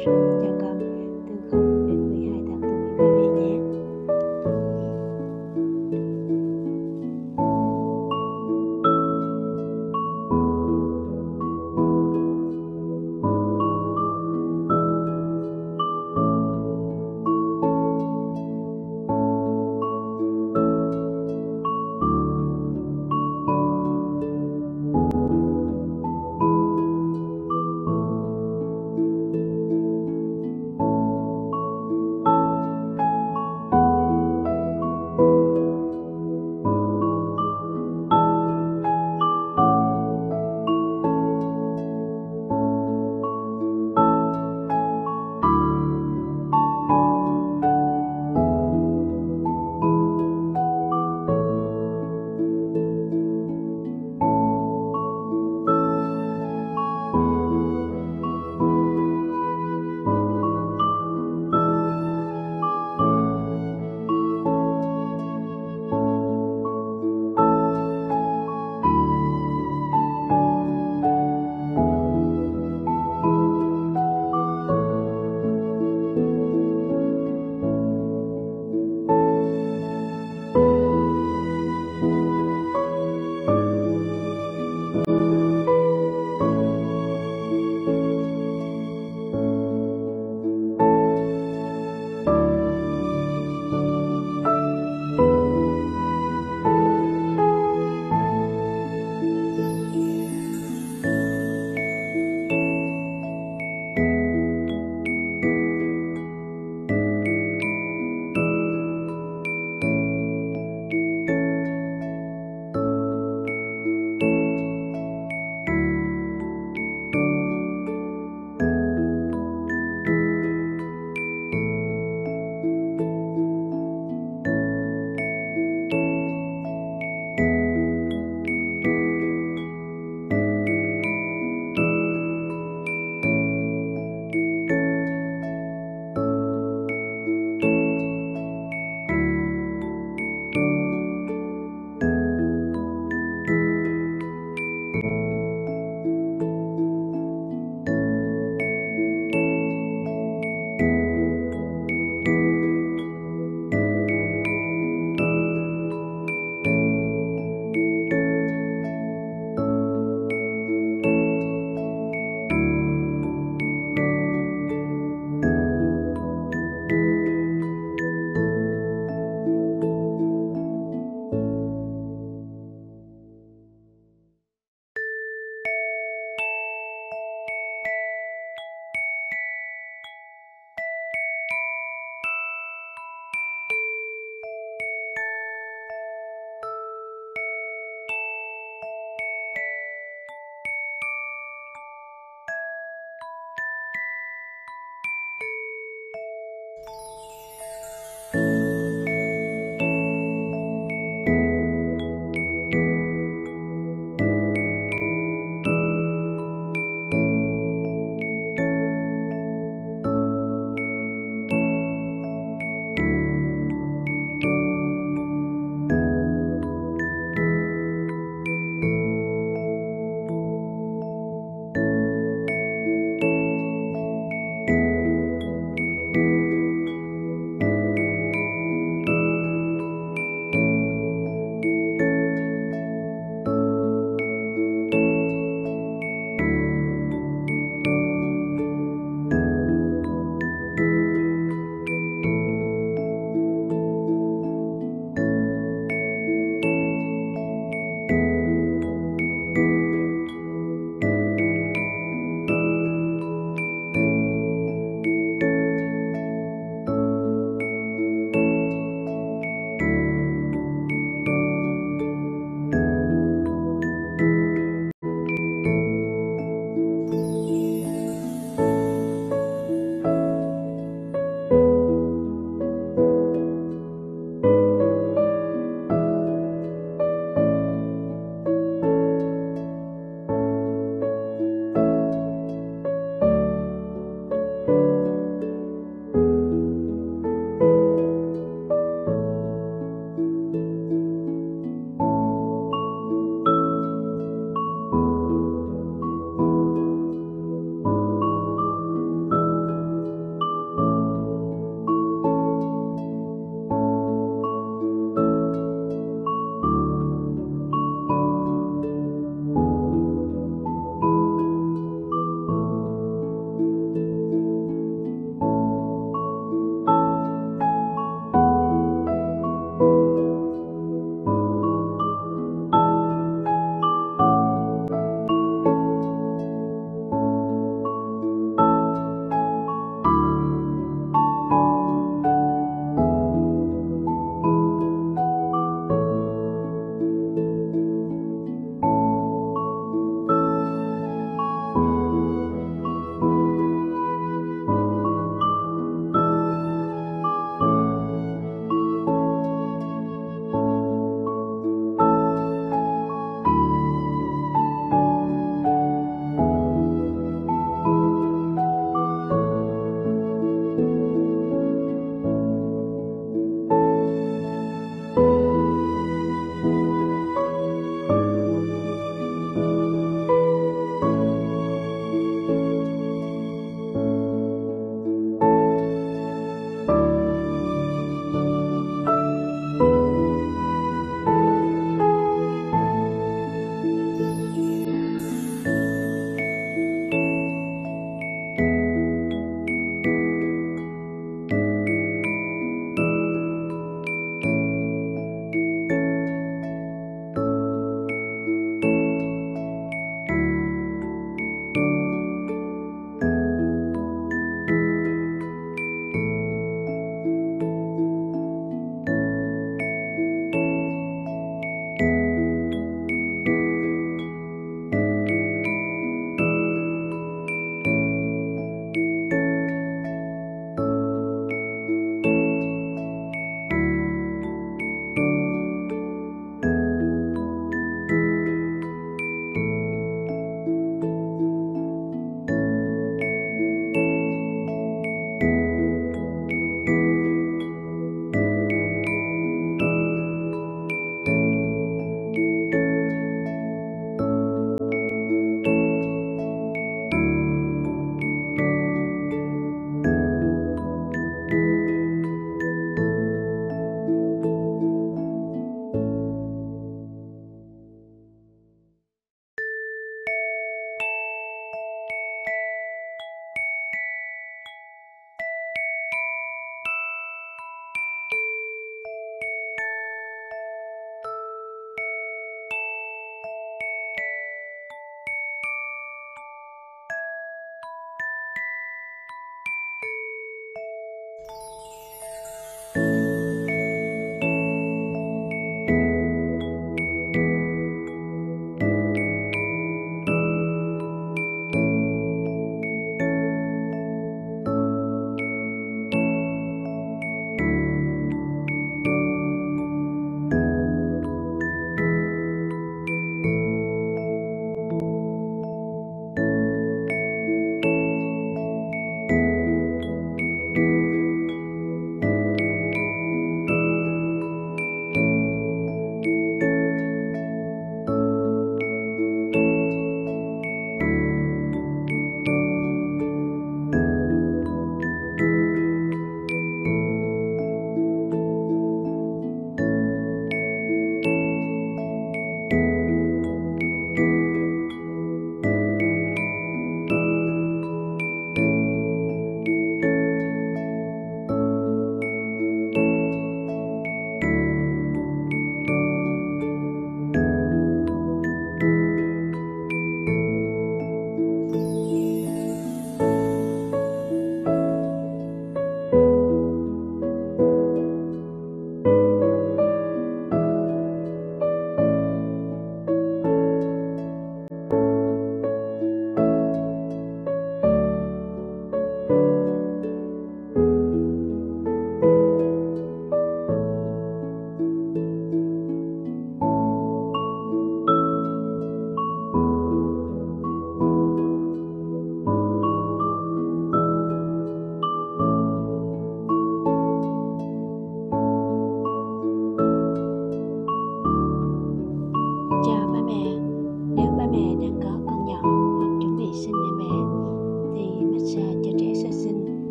option. 0.00 0.44
Yeah. 0.44 0.49